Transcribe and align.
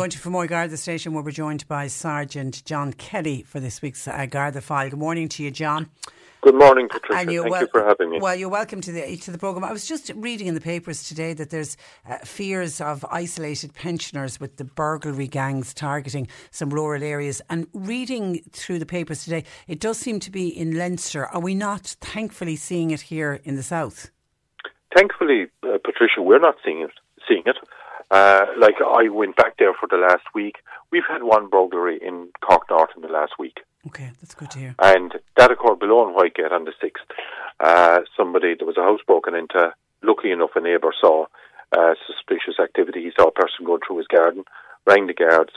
Going 0.00 0.08
to 0.08 0.18
Fermoy 0.18 0.48
Garda 0.48 0.78
Station 0.78 1.12
where 1.12 1.22
we're 1.22 1.30
joined 1.30 1.68
by 1.68 1.86
Sergeant 1.86 2.64
John 2.64 2.94
Kelly 2.94 3.42
for 3.42 3.60
this 3.60 3.82
week's 3.82 4.08
uh, 4.08 4.24
Garda 4.24 4.62
File. 4.62 4.88
Good 4.88 4.98
morning 4.98 5.28
to 5.28 5.42
you, 5.42 5.50
John. 5.50 5.90
Good 6.40 6.54
morning, 6.54 6.88
Patricia. 6.88 7.26
Thank 7.26 7.50
wel- 7.50 7.60
you 7.60 7.68
for 7.70 7.84
having 7.84 8.08
me. 8.08 8.18
Well, 8.18 8.34
you're 8.34 8.48
welcome 8.48 8.80
to 8.80 8.92
the 8.92 9.18
to 9.18 9.30
the 9.30 9.36
program. 9.36 9.62
I 9.62 9.72
was 9.72 9.86
just 9.86 10.10
reading 10.16 10.46
in 10.46 10.54
the 10.54 10.60
papers 10.62 11.06
today 11.06 11.34
that 11.34 11.50
there's 11.50 11.76
uh, 12.08 12.16
fears 12.24 12.80
of 12.80 13.04
isolated 13.10 13.74
pensioners 13.74 14.40
with 14.40 14.56
the 14.56 14.64
burglary 14.64 15.28
gangs 15.28 15.74
targeting 15.74 16.28
some 16.50 16.70
rural 16.70 17.02
areas. 17.02 17.42
And 17.50 17.66
reading 17.74 18.40
through 18.52 18.78
the 18.78 18.86
papers 18.86 19.22
today, 19.22 19.44
it 19.68 19.80
does 19.80 19.98
seem 19.98 20.18
to 20.20 20.30
be 20.30 20.48
in 20.48 20.78
Leinster. 20.78 21.26
Are 21.26 21.42
we 21.42 21.54
not, 21.54 21.94
thankfully, 22.00 22.56
seeing 22.56 22.90
it 22.90 23.02
here 23.02 23.38
in 23.44 23.56
the 23.56 23.62
south? 23.62 24.10
Thankfully, 24.96 25.48
uh, 25.62 25.76
Patricia, 25.84 26.22
we're 26.22 26.40
not 26.40 26.54
seeing 26.64 26.80
it. 26.80 26.90
Seeing 27.28 27.42
it. 27.44 27.56
Uh, 28.10 28.46
like 28.58 28.74
I 28.84 29.08
went 29.08 29.36
back 29.36 29.56
there 29.58 29.72
for 29.78 29.86
the 29.88 29.96
last 29.96 30.24
week. 30.34 30.56
We've 30.90 31.04
had 31.08 31.22
one 31.22 31.48
burglary 31.48 31.98
in 32.02 32.28
Cork 32.40 32.64
North 32.68 32.90
in 32.96 33.02
the 33.02 33.08
last 33.08 33.32
week, 33.38 33.60
Okay, 33.86 34.10
that's 34.20 34.34
good 34.34 34.50
to 34.52 34.58
hear. 34.58 34.74
and 34.80 35.14
that 35.36 35.50
occurred 35.52 35.78
below 35.78 36.08
in 36.08 36.14
Whitegate 36.14 36.50
on 36.52 36.64
the 36.64 36.72
sixth. 36.80 37.04
Uh, 37.60 38.00
somebody 38.16 38.54
there 38.54 38.66
was 38.66 38.76
a 38.76 38.82
house 38.82 39.00
broken 39.06 39.34
into. 39.34 39.72
Luckily 40.02 40.32
enough, 40.32 40.50
a 40.56 40.60
neighbour 40.60 40.92
saw 40.98 41.26
uh, 41.76 41.94
suspicious 42.06 42.58
activity. 42.60 43.02
He 43.02 43.12
saw 43.16 43.28
a 43.28 43.32
person 43.32 43.64
going 43.66 43.80
through 43.86 43.98
his 43.98 44.06
garden, 44.08 44.44
rang 44.86 45.06
the 45.06 45.14
guards. 45.14 45.52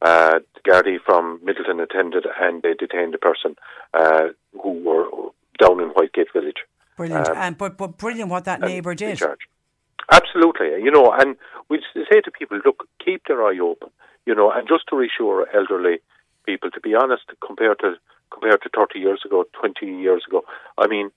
Uh, 0.00 0.38
the 0.54 0.60
Gardaí 0.70 0.98
from 1.04 1.40
Midleton 1.40 1.82
attended, 1.82 2.24
and 2.40 2.62
they 2.62 2.74
detained 2.74 3.12
the 3.12 3.18
person 3.18 3.56
uh, 3.92 4.28
who 4.62 4.70
were 4.84 5.04
down 5.58 5.80
in 5.80 5.90
Whitegate 5.90 6.32
village. 6.32 6.58
Brilliant. 6.96 7.28
Um, 7.28 7.36
Um, 7.36 7.54
but, 7.54 7.76
but 7.76 7.98
brilliant 7.98 8.30
what 8.30 8.44
that 8.44 8.60
and 8.62 8.70
neighbour 8.70 8.92
in 8.92 8.96
did. 8.96 9.18
charge. 9.18 9.40
Absolutely, 10.10 10.68
you 10.82 10.90
know, 10.90 11.12
and 11.18 11.36
we 11.68 11.82
say 11.94 12.20
to 12.20 12.30
people, 12.30 12.60
look, 12.64 12.88
keep 13.04 13.22
their 13.26 13.42
eye 13.42 13.58
open, 13.58 13.90
you 14.26 14.34
know, 14.34 14.50
and 14.50 14.66
just 14.66 14.84
to 14.88 14.96
reassure 14.96 15.46
elderly 15.54 15.98
people, 16.46 16.70
to 16.70 16.80
be 16.80 16.94
honest, 16.94 17.24
compared 17.44 17.78
to 17.80 17.94
compared 18.30 18.62
to 18.62 18.70
thirty 18.74 18.98
years 18.98 19.22
ago, 19.24 19.44
twenty 19.58 19.86
years 19.86 20.22
ago, 20.26 20.42
I 20.76 20.86
mean, 20.86 21.10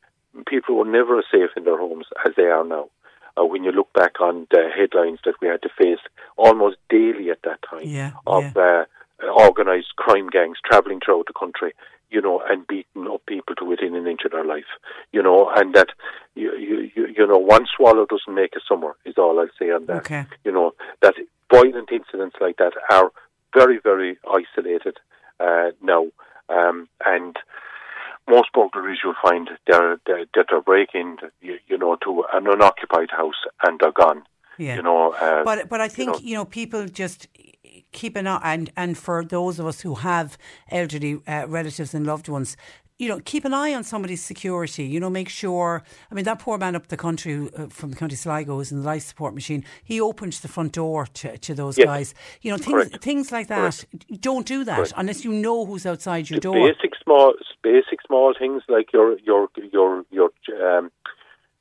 people 0.47 0.75
were 0.75 0.85
never 0.85 1.19
as 1.19 1.25
safe 1.31 1.51
in 1.55 1.63
their 1.63 1.77
homes 1.77 2.07
as 2.25 2.33
they 2.35 2.43
are 2.43 2.65
now. 2.65 2.89
Uh, 3.37 3.45
when 3.45 3.63
you 3.63 3.71
look 3.71 3.91
back 3.93 4.19
on 4.19 4.45
the 4.51 4.69
headlines 4.75 5.19
that 5.23 5.35
we 5.41 5.47
had 5.47 5.61
to 5.61 5.69
face 5.77 5.99
almost 6.35 6.75
daily 6.89 7.29
at 7.29 7.41
that 7.43 7.59
time 7.69 7.83
Yeah, 7.85 8.11
of 8.27 8.57
uh, 8.57 8.83
organised 9.23 9.95
crime 9.95 10.27
gangs 10.29 10.57
travelling 10.65 10.99
throughout 10.99 11.27
the 11.27 11.39
country, 11.39 11.73
you 12.09 12.21
know, 12.21 12.41
and 12.49 12.67
beating 12.67 13.07
up 13.07 13.25
people 13.25 13.55
to 13.55 13.63
within 13.65 13.95
an 13.95 14.05
inch 14.05 14.21
of 14.25 14.31
their 14.31 14.43
life, 14.43 14.65
you 15.13 15.23
know, 15.23 15.49
and 15.55 15.73
that 15.75 15.87
you 16.35 16.55
you 16.57 16.91
you, 16.95 17.07
you 17.17 17.27
know 17.27 17.37
one 17.37 17.65
swallow 17.75 18.05
doesn't 18.05 18.33
make 18.33 18.55
a 18.55 18.59
summer 18.67 18.95
is 19.05 19.15
all 19.17 19.39
I'll 19.39 19.47
say 19.59 19.71
on 19.71 19.85
that. 19.87 19.97
Okay. 19.97 20.25
You 20.43 20.51
know 20.51 20.73
that 21.01 21.15
violent 21.51 21.91
incidents 21.91 22.37
like 22.39 22.57
that 22.57 22.73
are 22.89 23.11
very 23.53 23.79
very 23.83 24.17
isolated 24.27 24.97
uh, 25.39 25.71
now, 25.81 26.07
um, 26.49 26.87
and 27.05 27.37
most 28.29 28.51
burglaries 28.53 28.99
you'll 29.03 29.15
find 29.21 29.49
they're, 29.67 29.97
they're, 30.05 30.25
that 30.35 30.45
they're 30.49 30.61
breaking, 30.61 31.17
you, 31.41 31.57
you 31.67 31.77
know, 31.77 31.97
to 32.03 32.23
an 32.33 32.47
unoccupied 32.47 33.09
house 33.11 33.41
and 33.63 33.79
they're 33.79 33.91
gone. 33.91 34.23
Yeah. 34.57 34.75
You 34.75 34.83
know, 34.83 35.11
uh, 35.13 35.43
But 35.43 35.69
but 35.69 35.81
I 35.81 35.87
think 35.87 36.13
know. 36.13 36.19
you 36.21 36.35
know, 36.35 36.45
people 36.45 36.85
just 36.85 37.27
keep 37.91 38.15
an 38.15 38.27
eye 38.27 38.39
and 38.43 38.71
and 38.77 38.97
for 38.97 39.23
those 39.23 39.59
of 39.59 39.65
us 39.65 39.81
who 39.81 39.95
have 39.95 40.37
elderly 40.69 41.21
uh, 41.27 41.47
relatives 41.47 41.93
and 41.93 42.05
loved 42.05 42.27
ones. 42.29 42.55
You 43.01 43.07
know, 43.07 43.19
keep 43.25 43.45
an 43.45 43.53
eye 43.55 43.73
on 43.73 43.83
somebody's 43.83 44.23
security. 44.23 44.83
You 44.83 44.99
know, 44.99 45.09
make 45.09 45.27
sure. 45.27 45.81
I 46.11 46.13
mean, 46.13 46.23
that 46.25 46.37
poor 46.37 46.59
man 46.59 46.75
up 46.75 46.85
the 46.89 46.97
country 46.97 47.33
who, 47.33 47.49
uh, 47.57 47.65
from 47.65 47.89
the 47.89 47.95
County 47.95 48.15
Sligo 48.15 48.57
who's 48.57 48.71
in 48.71 48.81
the 48.81 48.85
life 48.85 49.01
support 49.01 49.33
machine. 49.33 49.65
He 49.83 49.99
opened 49.99 50.33
the 50.33 50.47
front 50.47 50.73
door 50.73 51.07
to, 51.07 51.35
to 51.35 51.55
those 51.55 51.79
Yes. 51.79 51.85
guys. 51.87 52.13
You 52.43 52.51
know, 52.51 52.57
things 52.57 52.89
Correct. 52.89 53.03
things 53.03 53.31
like 53.31 53.47
that. 53.47 53.83
Don't 54.19 54.45
do 54.45 54.63
that 54.65 54.75
Correct. 54.75 54.93
unless 54.97 55.25
you 55.25 55.33
know 55.33 55.65
who's 55.65 55.87
outside 55.87 56.29
your 56.29 56.37
the 56.37 56.41
door. 56.41 56.53
basic 56.53 56.91
small 57.03 57.33
basic 57.63 58.03
small 58.05 58.35
things 58.37 58.61
like 58.69 58.93
your 58.93 59.17
your 59.21 59.49
your 59.73 60.05
your 60.11 60.29
um, 60.63 60.91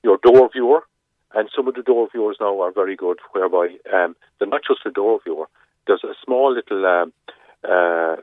your 0.02 0.18
door 0.18 0.50
viewer, 0.52 0.84
and 1.34 1.48
some 1.56 1.66
of 1.68 1.74
the 1.74 1.82
door 1.82 2.06
viewers 2.12 2.36
now 2.38 2.60
are 2.60 2.70
very 2.70 2.96
good, 2.96 3.18
whereby 3.32 3.78
um, 3.94 4.14
they're 4.38 4.46
not 4.46 4.60
just 4.68 4.80
a 4.84 4.90
door 4.90 5.20
viewer. 5.24 5.48
There's 5.86 6.04
a 6.04 6.12
small 6.22 6.52
little 6.52 6.84
um, 6.84 7.14
uh, 7.64 8.16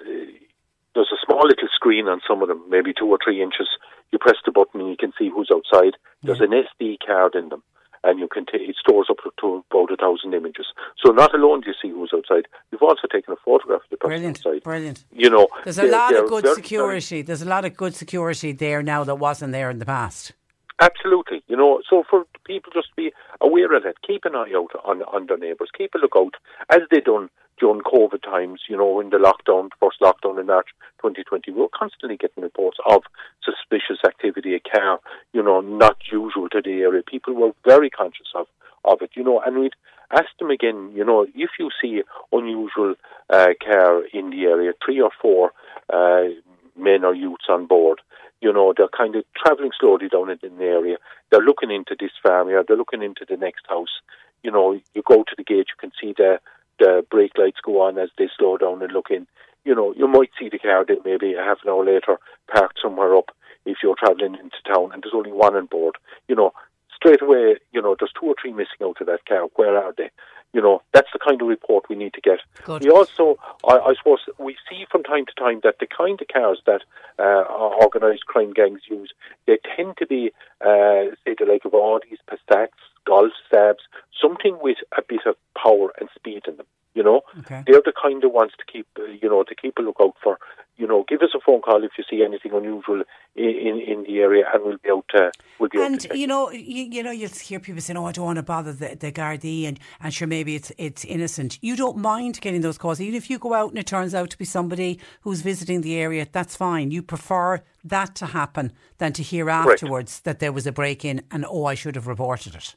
there's 0.97 1.13
a 1.13 1.21
small 1.25 1.45
little 1.45 1.69
screen 1.73 2.07
on 2.07 2.19
some 2.27 2.41
of 2.41 2.47
them, 2.47 2.63
maybe 2.69 2.91
two 2.91 3.05
or 3.05 3.19
three 3.23 3.41
inches. 3.41 3.69
You 4.11 4.17
press 4.17 4.37
the 4.43 4.51
button 4.51 4.81
and 4.81 4.89
you 4.89 4.97
can 4.97 5.13
see 5.17 5.29
who's 5.29 5.51
outside. 5.53 5.93
There's 6.23 6.41
an 6.41 6.49
SD 6.51 6.97
card 7.05 7.35
in 7.35 7.49
them. 7.49 7.61
And 8.03 8.19
you 8.19 8.27
can 8.27 8.45
ta 8.45 8.57
it 8.57 8.75
stores 8.79 9.07
up 9.09 9.17
to 9.41 9.63
about 9.69 9.91
a 9.91 9.97
thousand 9.97 10.33
images. 10.33 10.67
So 11.03 11.11
not 11.11 11.33
alone 11.35 11.61
do 11.61 11.67
you 11.71 11.75
see 11.81 11.89
who's 11.89 12.11
outside, 12.15 12.47
you've 12.71 12.81
also 12.81 13.07
taken 13.11 13.33
a 13.33 13.37
photograph 13.43 13.81
of 13.83 13.89
the 13.89 13.97
person 13.97 14.09
Brilliant, 14.09 14.37
outside. 14.37 14.63
brilliant. 14.63 15.03
You 15.11 15.29
know, 15.29 15.47
There's 15.63 15.79
a 15.79 15.83
lot 15.83 16.15
of 16.15 16.29
good 16.29 16.47
security. 16.55 17.21
There's 17.21 17.41
a 17.41 17.45
lot 17.55 17.65
of 17.65 17.75
good 17.75 17.93
security 17.95 18.51
there 18.53 18.81
now 18.81 19.03
that 19.03 19.15
wasn't 19.15 19.51
there 19.51 19.69
in 19.69 19.79
the 19.79 19.85
past. 19.85 20.31
Absolutely, 20.79 21.41
you 21.47 21.57
know. 21.57 21.81
So 21.89 22.03
for 22.07 22.25
people 22.45 22.71
just 22.71 22.89
to 22.89 22.95
be 22.95 23.11
aware 23.41 23.73
of 23.75 23.83
that, 23.83 24.01
keep 24.05 24.25
an 24.25 24.35
eye 24.35 24.53
out 24.55 24.71
on 24.85 25.01
on 25.03 25.25
their 25.25 25.37
neighbours, 25.37 25.69
keep 25.75 25.95
a 25.95 25.97
lookout 25.97 26.35
as 26.69 26.81
they 26.91 26.99
done 26.99 27.29
during 27.59 27.81
COVID 27.81 28.21
times. 28.21 28.61
You 28.69 28.77
know, 28.77 28.99
in 28.99 29.09
the 29.09 29.17
lockdown, 29.17 29.69
first 29.79 29.99
lockdown 30.01 30.39
in 30.39 30.45
March 30.45 30.67
2020, 31.01 31.51
we 31.51 31.61
were 31.61 31.67
constantly 31.73 32.15
getting 32.15 32.43
reports 32.43 32.77
of 32.87 33.01
suspicious 33.43 33.97
activity, 34.05 34.53
a 34.53 34.59
car, 34.59 34.99
you 35.33 35.41
know, 35.41 35.61
not 35.61 35.97
usual 36.11 36.47
to 36.49 36.61
the 36.63 36.81
area. 36.81 37.01
People 37.01 37.33
were 37.33 37.51
very 37.65 37.89
conscious 37.89 38.27
of 38.35 38.45
of 38.85 39.01
it, 39.01 39.09
you 39.15 39.23
know, 39.23 39.41
and 39.41 39.57
we'd 39.57 39.73
ask 40.11 40.29
them 40.39 40.51
again, 40.51 40.91
you 40.93 41.03
know, 41.03 41.25
if 41.35 41.49
you 41.59 41.69
see 41.81 42.03
unusual 42.31 42.95
uh, 43.29 43.47
car 43.65 44.03
in 44.13 44.29
the 44.29 44.43
area, 44.43 44.73
three 44.85 45.01
or 45.01 45.11
four 45.21 45.51
uh, 45.91 46.29
men 46.77 47.03
or 47.03 47.13
youths 47.13 47.45
on 47.49 47.65
board, 47.65 48.01
you 48.41 48.53
know, 48.53 48.73
they're 48.75 48.87
kind 48.95 49.15
of 49.15 49.23
travelling 49.35 49.71
slowly 49.79 50.07
down 50.09 50.29
in 50.29 50.57
the 50.57 50.63
area. 50.63 50.97
They're 51.31 51.41
looking 51.41 51.71
into 51.71 51.95
this 51.99 52.11
farmyard. 52.21 52.65
They're 52.67 52.77
looking 52.77 53.01
into 53.01 53.25
the 53.27 53.37
next 53.37 53.65
house. 53.67 54.01
You 54.43 54.51
know, 54.51 54.79
you 54.93 55.01
go 55.05 55.23
to 55.23 55.35
the 55.35 55.43
gate, 55.43 55.67
you 55.69 55.79
can 55.79 55.91
see 55.99 56.13
the 56.17 56.39
the 56.79 57.03
brake 57.09 57.31
lights 57.37 57.57
go 57.65 57.81
on 57.81 57.97
as 57.97 58.09
they 58.17 58.29
slow 58.37 58.55
down 58.57 58.83
and 58.83 58.91
look 58.91 59.07
in. 59.09 59.25
You 59.65 59.73
know, 59.73 59.93
you 59.97 60.07
might 60.07 60.29
see 60.39 60.47
the 60.49 60.59
car 60.59 60.85
then 60.87 60.97
maybe 61.03 61.33
a 61.33 61.43
half 61.43 61.57
an 61.63 61.69
hour 61.69 61.83
later 61.83 62.17
parked 62.53 62.79
somewhere 62.81 63.15
up 63.15 63.31
if 63.65 63.77
you're 63.81 63.95
travelling 63.97 64.35
into 64.35 64.57
town 64.65 64.91
and 64.93 65.01
there's 65.01 65.15
only 65.15 65.31
one 65.31 65.55
on 65.55 65.65
board. 65.65 65.95
You 66.27 66.35
know, 66.35 66.53
straight 66.95 67.21
away, 67.21 67.57
you 67.71 67.81
know, 67.81 67.95
there's 67.97 68.13
two 68.19 68.27
or 68.27 68.35
three 68.39 68.53
missing 68.53 68.83
out 68.83 69.01
of 69.01 69.07
that 69.07 69.25
car. 69.25 69.47
Where 69.55 69.75
are 69.77 69.93
they? 69.97 70.11
You 70.53 70.61
know, 70.61 70.81
that's 70.93 71.09
the 71.13 71.19
kind 71.19 71.41
of 71.41 71.47
report 71.47 71.89
we 71.89 71.95
need 71.95 72.13
to 72.13 72.21
get. 72.21 72.39
Good. 72.63 72.83
We 72.83 72.89
also, 72.89 73.37
I, 73.67 73.77
I 73.77 73.93
suppose, 73.95 74.19
we 74.39 74.55
see 74.69 74.85
from 74.89 75.03
time 75.03 75.25
to 75.25 75.33
time 75.33 75.59
that 75.63 75.75
the 75.79 75.87
kind 75.87 76.19
of 76.19 76.27
cars 76.27 76.61
that 76.65 76.81
uh, 77.19 77.43
organised 77.83 78.25
crime 78.25 78.53
gangs 78.53 78.81
use, 78.89 79.13
they 79.45 79.59
tend 79.75 79.97
to 79.97 80.07
be, 80.07 80.31
uh, 80.61 81.13
say, 81.25 81.35
the 81.37 81.45
like 81.47 81.65
of 81.65 81.73
Audis, 81.73 82.17
Passats, 82.29 82.69
Golf, 83.05 83.31
Saabs, 83.51 83.83
something 84.21 84.57
with 84.61 84.77
a 84.97 85.01
bit 85.07 85.21
of 85.25 85.35
power 85.61 85.91
and 85.99 86.09
speed 86.15 86.43
in 86.47 86.57
them. 86.57 86.65
You 86.93 87.03
know, 87.03 87.21
Okay. 87.41 87.63
they're 87.67 87.83
the 87.85 87.93
kind 88.01 88.23
of 88.23 88.31
ones 88.31 88.53
to 88.57 88.65
keep, 88.71 88.87
uh, 88.97 89.03
you 89.03 89.29
know, 89.29 89.43
to 89.43 89.53
keep 89.53 89.77
a 89.77 89.81
lookout 89.83 90.15
for. 90.23 90.39
You 90.77 90.87
know, 90.87 91.03
give 91.07 91.21
us 91.21 91.29
a 91.35 91.39
phone 91.43 91.61
call 91.61 91.83
if 91.83 91.91
you 91.97 92.03
see 92.09 92.23
anything 92.23 92.51
unusual 92.53 93.01
in, 93.35 93.45
in, 93.45 93.81
in 93.81 94.03
the 94.03 94.19
area, 94.19 94.45
and 94.53 94.63
we'll 94.63 94.77
be 94.77 94.89
out. 94.91 95.05
Uh, 95.13 95.31
we'll 95.59 95.69
be 95.69 95.81
and 95.81 96.05
you 96.13 96.27
know, 96.27 96.51
you, 96.51 96.83
you 96.83 97.03
know, 97.03 97.11
you'll 97.11 97.29
hear 97.29 97.59
people 97.59 97.81
saying, 97.81 97.97
"Oh, 97.97 98.05
I 98.05 98.11
don't 98.11 98.25
want 98.25 98.37
to 98.37 98.43
bother 98.43 98.73
the, 98.73 98.95
the 98.95 99.11
Gardaí," 99.11 99.67
and 99.67 99.79
and 100.01 100.13
sure, 100.13 100.27
maybe 100.27 100.55
it's 100.55 100.71
it's 100.77 101.03
innocent. 101.05 101.57
You 101.61 101.75
don't 101.75 101.97
mind 101.97 102.39
getting 102.41 102.61
those 102.61 102.77
calls, 102.77 103.01
even 103.01 103.15
if 103.15 103.29
you 103.29 103.39
go 103.39 103.53
out 103.53 103.69
and 103.69 103.79
it 103.79 103.87
turns 103.87 104.13
out 104.13 104.29
to 104.29 104.37
be 104.37 104.45
somebody 104.45 104.99
who's 105.21 105.41
visiting 105.41 105.81
the 105.81 105.95
area. 105.95 106.27
That's 106.31 106.55
fine. 106.55 106.91
You 106.91 107.01
prefer 107.01 107.61
that 107.83 108.15
to 108.15 108.27
happen 108.27 108.71
than 108.97 109.13
to 109.13 109.23
hear 109.23 109.49
afterwards 109.49 110.19
that 110.21 110.39
there 110.39 110.51
was 110.51 110.67
a 110.67 110.71
break 110.71 111.03
in 111.03 111.23
and 111.31 111.45
oh, 111.49 111.65
I 111.65 111.75
should 111.75 111.95
have 111.95 112.07
reported 112.07 112.55
it. 112.55 112.75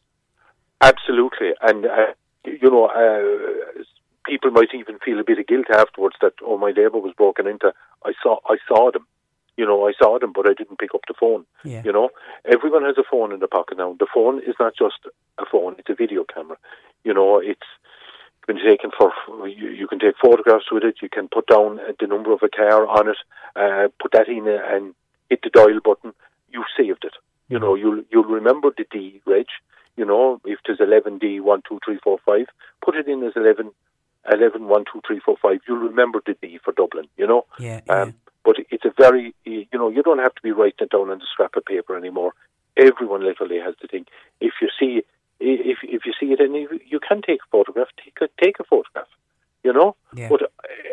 Absolutely, 0.80 1.50
and 1.60 1.84
uh, 1.84 2.14
you 2.44 2.70
know, 2.70 2.86
uh, 2.86 3.69
people 4.24 4.50
might 4.50 4.74
even 4.74 4.98
feel 4.98 5.18
a 5.18 5.24
bit 5.24 5.38
of 5.38 5.46
guilt 5.46 5.66
afterwards 5.70 6.16
that 6.20 6.34
oh, 6.42 6.58
my 6.58 6.72
neighbour 6.72 6.98
was 6.98 7.14
broken 7.16 7.46
into. 7.46 7.72
I 8.04 8.12
saw, 8.22 8.38
I 8.46 8.56
saw 8.68 8.90
them. 8.90 9.06
You 9.56 9.66
know, 9.66 9.86
I 9.86 9.92
saw 9.92 10.18
them, 10.18 10.32
but 10.34 10.48
I 10.48 10.54
didn't 10.54 10.78
pick 10.78 10.94
up 10.94 11.02
the 11.06 11.14
phone. 11.18 11.44
Yeah. 11.64 11.82
You 11.84 11.92
know, 11.92 12.10
everyone 12.50 12.84
has 12.84 12.96
a 12.96 13.04
phone 13.10 13.32
in 13.32 13.40
their 13.40 13.48
pocket 13.48 13.76
now. 13.76 13.94
The 13.98 14.06
phone 14.12 14.38
is 14.38 14.54
not 14.58 14.74
just 14.74 15.00
a 15.38 15.44
phone; 15.44 15.76
it's 15.78 15.90
a 15.90 15.94
video 15.94 16.24
camera. 16.24 16.56
You 17.04 17.12
know, 17.12 17.38
it's 17.38 17.66
been 18.46 18.56
taken 18.64 18.90
for. 18.96 19.12
You, 19.46 19.68
you 19.68 19.86
can 19.86 19.98
take 19.98 20.14
photographs 20.22 20.72
with 20.72 20.84
it. 20.84 20.96
You 21.02 21.08
can 21.10 21.28
put 21.28 21.46
down 21.46 21.78
uh, 21.78 21.92
the 21.98 22.06
number 22.06 22.32
of 22.32 22.40
a 22.42 22.48
car 22.48 22.86
on 22.86 23.08
it, 23.08 23.18
uh, 23.56 23.88
put 24.00 24.12
that 24.12 24.28
in, 24.28 24.48
uh, 24.48 24.60
and 24.74 24.94
hit 25.28 25.40
the 25.42 25.50
dial 25.50 25.80
button. 25.84 26.14
You 26.50 26.64
saved 26.76 27.04
it. 27.04 27.14
You 27.48 27.58
know, 27.58 27.74
mm-hmm. 27.74 27.82
you'll 27.86 28.04
you'll 28.10 28.34
remember 28.34 28.70
the 28.76 28.86
D 28.90 29.20
reg. 29.26 29.46
You 29.96 30.06
know, 30.06 30.40
if 30.44 30.60
there's 30.64 30.78
11D, 30.78 31.42
1, 31.42 31.62
2, 31.68 31.80
3, 31.84 31.98
4, 32.02 32.18
5, 32.24 32.46
put 32.82 32.96
it 32.96 33.08
in 33.08 33.22
as 33.22 33.32
11, 33.36 33.70
11, 34.30 34.68
1, 34.68 34.84
2, 34.92 35.00
3, 35.06 35.20
4, 35.24 35.36
5. 35.40 35.60
You'll 35.66 35.78
remember 35.78 36.20
the 36.24 36.34
D 36.40 36.58
for 36.62 36.72
Dublin, 36.72 37.06
you 37.16 37.26
know? 37.26 37.46
Yeah, 37.58 37.80
yeah. 37.86 38.02
Um, 38.02 38.14
but 38.44 38.56
it's 38.70 38.84
a 38.84 38.92
very, 38.96 39.34
you 39.44 39.66
know, 39.74 39.88
you 39.88 40.02
don't 40.02 40.18
have 40.18 40.34
to 40.34 40.42
be 40.42 40.52
writing 40.52 40.78
it 40.80 40.90
down 40.90 41.10
on 41.10 41.18
the 41.18 41.26
scrap 41.30 41.56
of 41.56 41.64
paper 41.64 41.96
anymore. 41.96 42.32
Everyone 42.76 43.24
literally 43.24 43.58
has 43.58 43.74
to 43.80 43.88
think. 43.88 44.08
If 44.40 44.54
you 44.62 44.68
see, 44.78 45.02
if 45.40 45.78
if 45.82 46.06
you 46.06 46.12
see 46.18 46.32
it, 46.32 46.40
and 46.40 46.54
you, 46.54 46.80
you 46.86 47.00
can 47.00 47.20
take 47.20 47.40
a 47.40 47.50
photograph, 47.50 47.88
take 48.02 48.16
a 48.22 48.28
take 48.42 48.60
a 48.60 48.64
photograph. 48.64 49.08
You 49.62 49.74
know, 49.74 49.94
Yeah. 50.16 50.28
but 50.30 50.40
uh, 50.42 50.46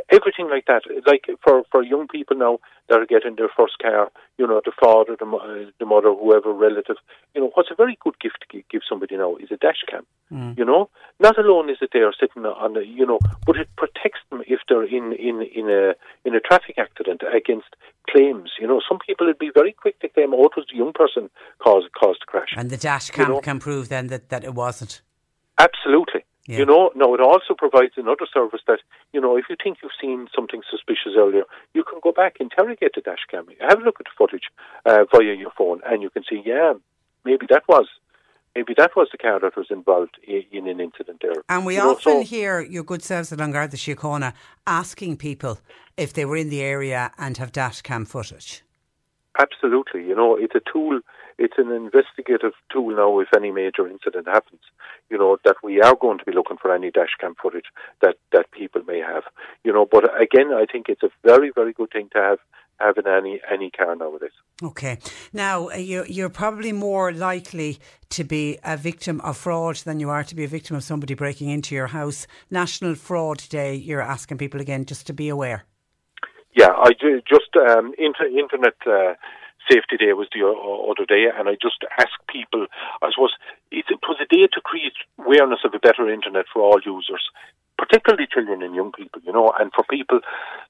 everything 0.10 0.50
like 0.50 0.66
that, 0.66 0.84
like 1.06 1.25
for 1.44 1.64
for 1.72 1.81
young 1.84 2.08
people 2.10 2.36
now 2.36 2.60
that 2.90 3.00
are 3.00 3.06
getting 3.06 3.36
their 3.38 3.48
first 3.56 3.78
car, 3.80 4.12
you 4.38 4.46
know, 4.46 4.62
the 4.64 4.74
father, 4.84 5.16
the, 5.18 5.25
uh, 5.25 5.72
the 5.80 5.86
mother, 5.86 6.14
whoever 6.14 6.52
relative, 6.52 6.98
you 7.34 7.40
know, 7.42 7.52
what's 7.54 7.72
a 7.72 7.75
very 7.75 7.98
good 8.04 8.19
gift 8.19 8.40
to 8.52 8.62
give 8.69 8.81
somebody 8.90 9.16
now 9.16 9.36
is 9.38 9.52
a 9.52 9.58
dash 9.58 9.84
cam. 9.90 10.06
You 10.58 10.66
know, 10.66 10.90
not 11.22 11.38
alone 11.38 11.69
is 11.69 11.78
it 11.81 11.92
there 11.94 12.12
sitting 12.19 12.46
on 12.46 12.74
the, 12.74 12.86
you 12.86 13.06
know, 13.06 13.19
but 13.46 13.56
it 13.56 13.69
protects 13.78 14.19
them 14.30 14.42
if 14.46 14.60
they're 14.68 14.84
in 14.84 15.14
in 15.14 15.42
in 15.60 15.69
a 15.69 15.94
in 16.25 16.36
a 16.36 16.42
traffic 16.42 16.75
accident 16.78 17.22
against 17.34 17.72
claims. 18.12 18.50
You 18.60 18.68
know, 18.68 18.81
some 18.90 19.00
people 19.08 19.28
would 19.28 19.40
be 19.40 19.52
very 19.54 19.72
quick 19.72 19.98
to 20.02 20.10
claim, 20.10 20.34
oh, 20.34 20.44
it 20.46 20.58
was 20.58 20.66
the 20.69 20.75
young 20.78 20.92
person 20.92 21.30
caused 21.60 21.88
caused 21.94 22.22
the 22.24 22.25
crash. 22.25 22.52
And 22.58 22.69
the 22.69 22.75
dash 22.78 23.10
cam 23.12 23.30
know- 23.30 23.40
can 23.40 23.60
prove 23.60 23.88
then 23.88 24.08
that, 24.08 24.28
that 24.28 24.44
it 24.44 24.54
wasn't. 24.54 25.02
Absolutely. 25.58 26.17
Yeah. 26.48 26.60
You 26.60 26.66
know, 26.66 26.92
now 26.96 27.14
it 27.14 27.20
also 27.20 27.54
provides 27.58 27.94
another 27.98 28.26
service 28.34 28.62
that, 28.68 28.80
you 29.12 29.20
know, 29.20 29.36
if 29.38 29.46
you 29.50 29.58
think 29.62 29.80
you've 29.84 29.92
seen 30.02 30.28
something 30.34 30.62
suspicious 30.72 31.14
earlier, 31.18 31.44
you 31.74 31.84
can 31.84 32.00
go 32.02 32.14
back, 32.14 32.38
interrogate 32.40 32.94
the 32.96 33.02
dash 33.02 33.26
cam, 33.30 33.46
have 33.60 33.82
a 33.82 33.84
look 33.84 33.98
at 34.00 34.06
the 34.06 34.16
footage 34.18 34.46
uh, 34.86 35.04
via 35.14 35.34
your 35.34 35.52
phone, 35.58 35.82
and 35.86 36.02
you 36.02 36.10
can 36.10 36.24
see, 36.30 36.42
yeah, 36.46 36.72
maybe 37.26 37.46
that 37.50 37.64
was, 37.68 37.88
maybe 38.56 38.74
that 38.78 38.96
was 38.96 39.10
the 39.12 39.18
car 39.18 39.42
that 39.42 39.58
was 39.58 39.68
involved 39.70 40.16
in, 40.26 40.68
an 40.70 40.80
incident 40.80 41.20
there. 41.22 41.44
And 41.50 41.66
we 41.66 41.76
You 41.76 41.82
know, 41.82 41.92
often 41.92 42.24
so- 42.24 42.24
hear 42.24 42.62
your 42.62 42.84
good 42.84 43.04
selves 43.04 43.34
at 43.34 43.42
An 43.42 43.52
Garda 43.52 43.76
Síochána 43.76 44.32
asking 44.66 45.18
people 45.18 45.60
if 45.98 46.14
they 46.14 46.24
were 46.24 46.38
in 46.38 46.50
the 46.50 46.62
area 46.62 47.12
and 47.18 47.36
have 47.38 47.52
dash 47.52 47.82
cam 47.82 48.06
footage. 48.06 48.64
Absolutely. 49.40 50.04
You 50.08 50.16
know, 50.16 50.36
it's 50.36 50.56
a 50.56 50.62
tool, 50.72 51.02
it's 51.38 51.57
an 51.57 51.72
investigative 51.72 52.54
tool 52.72 52.95
now 52.95 53.19
if 53.19 53.28
any 53.36 53.51
major 53.51 53.88
incident 53.88 54.28
happens. 54.28 54.62
You 55.10 55.18
know, 55.18 55.38
that 55.45 55.57
we 55.63 55.81
are 55.81 55.95
going 55.95 56.18
to 56.19 56.25
be 56.25 56.34
looking 56.34 56.57
for 56.57 56.74
any 56.74 56.92
dash 56.92 57.16
cam 57.19 57.36
footage 57.42 57.66
that, 58.01 58.16
that 58.31 58.51
people 58.51 58.81
may 58.88 59.00
have. 59.00 59.24
You 59.63 59.74
know, 59.74 59.88
but 59.89 60.06
again, 60.22 60.51
I 60.54 60.66
think 60.72 60.88
it's 60.89 61.04
a 61.04 61.10
very, 61.24 61.51
very 61.54 61.74
good 61.74 61.92
thing 61.92 62.10
to 62.13 62.19
have 62.19 62.39
having 62.80 63.07
any 63.07 63.42
any 63.51 63.72
car 63.72 63.95
nowadays. 63.95 64.31
Okay. 64.62 64.98
Now, 65.34 65.69
uh, 65.69 65.75
you're, 65.75 66.06
you're 66.06 66.30
probably 66.30 66.72
more 66.72 67.12
likely 67.12 67.80
to 68.10 68.24
be 68.24 68.57
a 68.63 68.78
victim 68.78 69.19
of 69.22 69.38
fraud 69.38 69.78
than 69.78 70.00
you 70.00 70.10
are 70.10 70.24
to 70.24 70.36
be 70.36 70.44
a 70.44 70.48
victim 70.48 70.75
of 70.75 70.83
somebody 70.83 71.13
breaking 71.13 71.50
into 71.50 71.75
your 71.75 71.88
house. 71.88 72.28
National 72.50 72.95
Fraud 72.95 73.44
Day, 73.50 73.75
you're 73.75 74.01
asking 74.01 74.38
people 74.38 74.62
again 74.62 74.86
just 74.86 75.07
to 75.07 75.13
be 75.13 75.30
aware. 75.30 75.66
Yeah, 76.56 76.72
I 76.72 76.92
do. 77.00 77.22
just 77.28 77.56
um, 77.69 77.94
inter- 78.00 78.25
internet 78.25 78.75
uh, 78.88 79.13
safety 79.69 79.98
day 79.98 80.14
was 80.14 80.28
the 80.34 80.44
other 80.44 81.06
day, 81.06 81.28
and 81.34 81.50
I 81.50 81.54
just 81.62 81.84
asked 82.00 82.24
people. 82.30 82.68
I 83.02 83.12
suppose 83.12 83.34
it, 83.72 83.86
was 83.90 84.18
a 84.22 84.28
day 84.28 84.48
to 84.48 84.62
create 84.62 84.96
awareness 85.19 85.60
of 85.66 85.74
a 85.74 85.80
better 85.80 86.10
internet 86.10 86.46
for 86.52 86.62
all 86.62 86.80
users, 86.84 87.24
particularly 87.78 88.28
children 88.31 88.64
and 88.64 88.75
young 88.75 88.92
people. 88.92 89.22
You 89.24 89.34
know, 89.34 89.52
and 89.60 89.72
for 89.75 89.84
people 89.90 90.19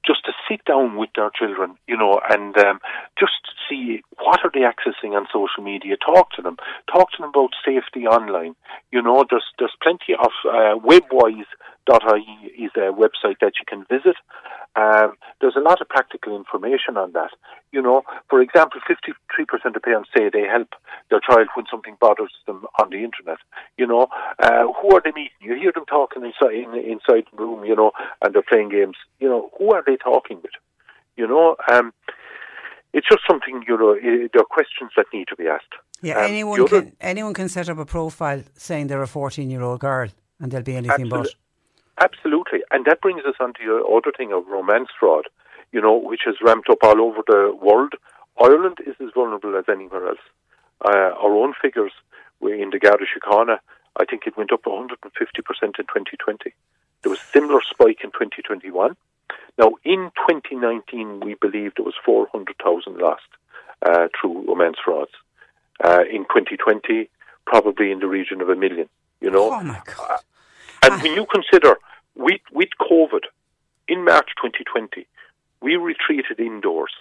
just 0.06 0.26
to 0.26 0.34
sit 0.50 0.66
down 0.66 0.98
with 0.98 1.10
their 1.16 1.30
children, 1.30 1.78
you 1.88 1.98
know, 1.98 2.20
and 2.30 2.58
um, 2.58 2.80
just 3.20 3.40
see 3.70 4.02
what 4.18 4.40
are 4.44 4.52
they 4.54 4.66
accessing 4.66 5.16
on 5.16 5.28
social 5.32 5.64
media. 5.64 5.98
Talk 5.98 6.32
to 6.36 6.42
them. 6.42 6.58
Talk 6.92 7.12
to 7.12 7.22
them 7.22 7.30
about 7.30 7.52
safety 7.66 8.08
online. 8.08 8.56
You 8.92 9.02
know, 9.02 9.26
there's 9.30 9.46
there's 9.60 9.76
plenty 9.82 10.14
of 10.14 10.32
uh, 10.46 10.78
webwise.ie 11.88 12.64
is 12.64 12.72
a 12.76 12.92
website 12.92 13.40
that 13.42 13.54
you 13.60 13.66
can 13.68 13.86
visit. 13.90 14.16
Um, 14.76 15.14
there's 15.42 15.56
a 15.56 15.62
lot 15.62 15.82
of 15.82 15.90
practical 15.90 16.36
information 16.36 16.98
on 16.98 17.14
that. 17.14 17.32
You 17.72 17.82
know, 17.82 18.04
for 18.30 18.42
example, 18.42 18.80
53% 18.88 19.76
of 19.76 19.82
parents 19.82 20.10
say 20.16 20.30
they 20.32 20.44
help 20.44 20.70
their 21.10 21.20
child 21.20 21.48
when 21.56 21.66
something 21.70 21.98
bothers 22.00 22.32
them 22.46 22.66
on 22.80 22.90
the 22.90 22.98
internet. 22.98 23.38
You 23.78 23.88
know, 23.88 24.08
uh, 24.40 24.66
who 24.82 24.96
are 24.96 25.02
they 25.04 25.12
meeting? 25.12 25.32
You 25.42 25.56
hear 25.56 25.72
them 25.72 25.86
talking 25.86 26.24
inside 26.24 26.54
in, 26.56 26.76
inside 26.76 27.26
the 27.32 27.38
room, 27.44 27.66
you 27.66 27.76
know, 27.76 27.92
and 28.22 28.34
they're 28.34 28.44
playing 28.44 28.70
games. 28.70 28.98
You 29.20 29.30
know, 29.30 29.50
who 29.58 29.74
are 29.74 29.84
they 29.86 29.98
talking 29.98 30.38
with? 30.42 30.52
You 31.16 31.28
know, 31.28 31.56
um, 31.72 31.94
it's 32.94 33.08
just 33.10 33.24
something. 33.28 33.64
You 33.68 33.78
know, 33.78 33.96
there 34.00 34.42
are 34.42 34.46
questions 34.50 34.92
that 34.96 35.08
need 35.12 35.28
to 35.30 35.36
be 35.36 35.48
asked. 35.48 35.74
Yeah, 36.02 36.20
Um, 36.20 36.26
anyone 36.26 36.68
can 36.68 36.96
anyone 37.02 37.34
can 37.34 37.50
set 37.50 37.70
up 37.70 37.80
a 37.80 37.86
profile 37.86 38.44
saying 38.56 38.86
they're 38.86 39.02
a 39.02 39.08
14 39.08 39.50
year 39.50 39.64
old 39.64 39.80
girl 39.80 40.10
and 40.40 40.52
they'll 40.52 40.62
be 40.62 40.76
anything 40.76 41.10
but. 41.10 41.34
Absolute- 42.00 42.28
Absolutely. 42.48 42.64
And 42.72 42.86
that 42.86 43.02
brings 43.02 43.24
us 43.26 43.36
on 43.40 43.54
to 43.54 43.64
your 43.64 43.82
other 43.96 44.12
thing 44.16 44.32
of 44.34 44.48
romance 44.48 44.90
fraud, 45.00 45.26
you 45.72 45.82
know, 45.82 45.96
which 45.96 46.22
has 46.26 46.36
ramped 46.42 46.70
up 46.70 46.80
all 46.84 47.02
over 47.02 47.22
the 47.26 47.58
world. 47.62 47.94
Ireland 48.40 48.78
is 48.86 48.96
as 49.00 49.10
vulnerable 49.14 49.56
as 49.58 49.66
anywhere 49.68 50.10
else. 50.10 50.20
Uh, 50.86 51.12
our 51.18 51.34
own 51.34 51.54
figures 51.60 51.92
were 52.40 52.54
in 52.54 52.70
the 52.70 52.80
Garda 52.80 53.06
Síochána, 53.06 53.58
I 54.00 54.06
think 54.06 54.28
it 54.28 54.38
went 54.38 54.52
up 54.52 54.64
150% 54.64 54.92
in 54.94 55.72
2020. 55.72 56.54
There 57.02 57.10
was 57.10 57.20
a 57.20 57.32
similar 57.32 57.62
spike 57.68 58.00
in 58.04 58.12
2021. 58.12 58.96
Now, 59.58 59.72
in 59.84 60.12
2019, 60.28 61.22
we 61.22 61.34
believe 61.34 61.74
there 61.76 61.86
was 61.86 61.96
400,000 62.06 62.98
lost 62.98 63.24
uh, 63.82 64.08
through 64.20 64.46
romance 64.48 64.78
frauds. 64.84 65.12
Uh, 65.84 66.04
in 66.10 66.24
2020, 66.26 67.10
probably 67.46 67.92
in 67.92 68.00
the 68.00 68.08
region 68.08 68.42
of 68.42 68.50
a 68.50 68.56
million. 68.56 68.90
You 69.22 69.32
know, 69.32 69.52
Oh 69.52 69.64
my 69.64 69.82
God. 69.86 70.20
And 70.84 70.94
ah. 70.94 71.00
when 71.02 71.14
you 71.14 71.26
consider 71.26 71.78
with 72.16 72.42
with 72.52 72.70
COVID 72.82 73.24
in 73.88 74.04
March 74.04 74.30
2020, 74.42 75.08
we 75.62 75.76
retreated 75.76 76.40
indoors, 76.40 76.92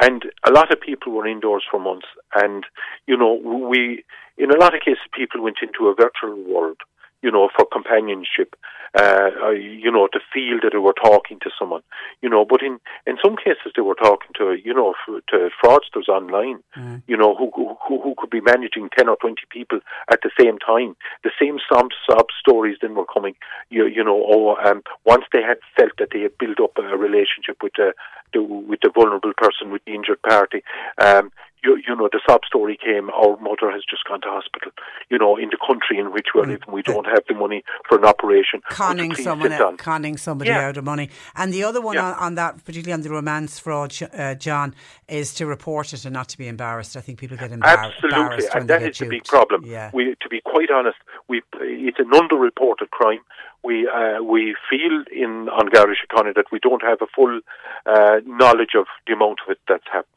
and 0.00 0.24
a 0.46 0.50
lot 0.50 0.72
of 0.72 0.80
people 0.80 1.12
were 1.12 1.26
indoors 1.26 1.64
for 1.70 1.80
months. 1.80 2.06
And 2.34 2.64
you 3.06 3.16
know, 3.16 3.34
we 3.34 4.04
in 4.36 4.50
a 4.50 4.56
lot 4.56 4.74
of 4.74 4.80
cases 4.80 5.02
people 5.12 5.42
went 5.42 5.58
into 5.62 5.88
a 5.88 5.94
virtual 5.94 6.42
world, 6.44 6.78
you 7.22 7.30
know, 7.30 7.48
for 7.56 7.66
companionship. 7.70 8.56
Uh, 8.98 9.50
you 9.50 9.88
know, 9.88 10.08
to 10.08 10.18
feel 10.34 10.58
that 10.60 10.70
they 10.72 10.78
were 10.78 10.92
talking 10.92 11.38
to 11.38 11.48
someone, 11.56 11.80
you 12.22 12.28
know. 12.28 12.44
But 12.44 12.60
in 12.60 12.80
in 13.06 13.18
some 13.24 13.36
cases, 13.36 13.70
they 13.76 13.82
were 13.82 13.94
talking 13.94 14.32
to 14.38 14.54
you 14.64 14.74
know 14.74 14.94
f- 15.06 15.22
to 15.28 15.48
fraudsters 15.62 16.08
online, 16.08 16.58
you 17.06 17.16
know, 17.16 17.36
who, 17.36 17.52
who 17.54 18.02
who 18.02 18.14
could 18.18 18.30
be 18.30 18.40
managing 18.40 18.88
ten 18.98 19.08
or 19.08 19.14
twenty 19.14 19.42
people 19.48 19.78
at 20.10 20.18
the 20.24 20.30
same 20.36 20.58
time. 20.58 20.96
The 21.22 21.30
same 21.40 21.58
sob 21.72 21.90
sob 22.04 22.26
stories 22.40 22.78
then 22.82 22.96
were 22.96 23.06
coming. 23.06 23.36
You 23.68 23.86
you 23.86 24.02
know, 24.02 24.24
oh, 24.26 24.56
um, 24.56 24.82
once 25.04 25.24
they 25.32 25.42
had 25.42 25.58
felt 25.76 25.92
that 25.98 26.08
they 26.12 26.22
had 26.22 26.36
built 26.38 26.58
up 26.58 26.76
a 26.76 26.96
relationship 26.96 27.62
with 27.62 27.74
the, 27.76 27.92
the 28.32 28.42
with 28.42 28.80
the 28.82 28.90
vulnerable 28.92 29.34
person, 29.36 29.70
with 29.70 29.84
the 29.84 29.94
injured 29.94 30.22
party, 30.22 30.64
um, 30.98 31.30
you, 31.62 31.76
you 31.86 31.94
know, 31.94 32.08
the 32.10 32.20
sob 32.28 32.44
story 32.44 32.78
came, 32.82 33.10
our 33.10 33.36
mother 33.38 33.70
has 33.70 33.82
just 33.88 34.04
gone 34.04 34.20
to 34.22 34.28
hospital, 34.28 34.72
you 35.10 35.18
know, 35.18 35.36
in 35.36 35.50
the 35.50 35.58
country 35.66 35.98
in 35.98 36.12
which 36.12 36.28
we're 36.34 36.44
mm. 36.44 36.48
living. 36.48 36.72
We 36.72 36.82
don't 36.82 37.06
have 37.06 37.22
the 37.28 37.34
money 37.34 37.64
for 37.88 37.98
an 37.98 38.04
operation. 38.04 38.62
Conning, 38.68 39.14
someone 39.14 39.52
out, 39.52 39.78
conning 39.78 40.16
somebody 40.16 40.50
yeah. 40.50 40.68
out 40.68 40.76
of 40.76 40.84
money. 40.84 41.10
And 41.36 41.52
the 41.52 41.64
other 41.64 41.80
one 41.80 41.94
yeah. 41.94 42.12
on, 42.12 42.18
on, 42.18 42.34
that, 42.36 42.64
particularly 42.64 42.92
on 42.92 43.02
the 43.02 43.10
romance 43.10 43.58
fraud, 43.58 43.94
uh, 44.14 44.34
John, 44.34 44.74
is 45.08 45.34
to 45.34 45.46
report 45.46 45.92
it 45.92 46.04
and 46.04 46.14
not 46.14 46.28
to 46.30 46.38
be 46.38 46.48
embarrassed. 46.48 46.96
I 46.96 47.00
think 47.00 47.18
people 47.18 47.36
get 47.36 47.50
embar- 47.50 47.64
Absolutely. 47.64 48.18
embarrassed. 48.18 48.48
and 48.54 48.68
that 48.68 48.82
is 48.82 48.98
the 48.98 49.06
big 49.06 49.24
problem. 49.24 49.64
Yeah. 49.66 49.90
We, 49.92 50.16
to 50.20 50.28
be 50.28 50.40
quite 50.40 50.70
honest, 50.70 50.98
we, 51.28 51.42
it's 51.60 51.98
an 51.98 52.10
underreported 52.10 52.90
crime 52.90 53.20
we 53.62 53.88
uh, 53.88 54.22
we 54.22 54.56
feel 54.68 55.04
in 55.12 55.48
An 55.52 55.68
Garda 55.72 55.92
Síochána 55.92 56.34
that 56.34 56.46
we 56.50 56.58
don't 56.58 56.82
have 56.82 57.02
a 57.02 57.06
full 57.14 57.40
uh, 57.86 58.20
knowledge 58.24 58.74
of 58.76 58.86
the 59.06 59.12
amount 59.12 59.40
of 59.44 59.52
it 59.52 59.58
that's 59.68 59.84
happening 59.92 60.09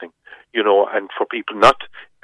you 0.64 0.70
know, 0.70 0.88
and 0.94 1.10
for 1.18 1.26
people 1.26 1.56
not 1.56 1.76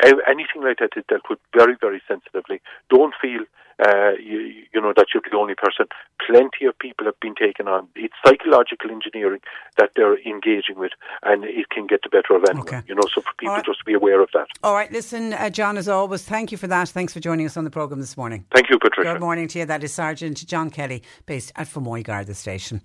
anything 0.02 0.64
like 0.64 0.78
that 0.80 0.92
is 0.96 1.04
dealt 1.10 1.24
with 1.30 1.40
very, 1.54 1.76
very 1.80 2.02
sensitively. 2.08 2.62
Don't 2.90 3.14
feel, 3.22 3.42
uh, 3.86 4.12
you, 4.12 4.64
you 4.74 4.80
know, 4.80 4.94
that 4.96 5.08
you're 5.14 5.22
the 5.30 5.38
only 5.38 5.56
person. 5.56 5.88
Plenty 6.26 6.66
of 6.66 6.80
people 6.80 7.06
have 7.06 7.20
been 7.20 7.36
taken 7.36 7.68
on. 7.68 7.90
It's 7.96 8.14
psychological 8.26 8.92
engineering 8.92 9.42
that 9.78 9.92
they're 9.98 10.18
engaging 10.20 10.78
with, 10.78 10.92
and 11.24 11.44
it 11.44 11.70
can 11.70 11.86
get 11.86 12.00
the 12.04 12.10
better 12.10 12.34
of 12.34 12.44
anyone. 12.50 12.68
Okay. 12.68 12.82
You 12.88 12.96
know, 12.96 13.04
so 13.14 13.20
for 13.20 13.34
people 13.38 13.56
right. 13.56 13.66
just 13.66 13.80
to 13.80 13.86
be 13.86 13.94
aware 13.94 14.22
of 14.22 14.30
that. 14.34 14.48
All 14.64 14.74
right, 14.74 14.90
listen, 14.90 15.34
uh, 15.34 15.50
John, 15.50 15.78
as 15.78 15.90
always, 15.90 16.24
thank 16.24 16.54
you 16.54 16.58
for 16.58 16.68
that. 16.68 16.88
Thanks 16.88 17.12
for 17.12 17.20
joining 17.20 17.46
us 17.46 17.58
on 17.58 17.66
the 17.66 17.72
programme 17.72 18.00
this 18.00 18.16
morning. 18.16 18.46
Thank 18.56 18.70
you, 18.70 18.80
Patricia. 18.80 19.14
Good 19.14 19.22
morning 19.22 19.50
to 19.50 19.60
you. 19.60 19.66
That 19.66 19.84
is 19.84 19.94
Sergeant 19.94 20.48
John 20.48 20.70
Kelly, 20.70 21.04
based 21.26 21.52
at 21.58 21.68
Fermoy 21.68 22.06
Garda 22.06 22.34
Station. 22.36 22.82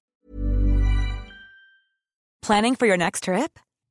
Planning 2.42 2.74
for 2.74 2.86
your 2.86 2.96
next 2.96 3.22
trip? 3.22 3.60